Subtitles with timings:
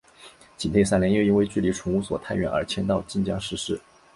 [0.57, 3.79] 景泰三年又因为距离崇武所太远而迁到晋江石狮。